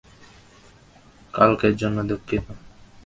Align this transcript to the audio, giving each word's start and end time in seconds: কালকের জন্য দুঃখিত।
কালকের 1.33 1.73
জন্য 1.75 1.97
দুঃখিত। 2.09 2.45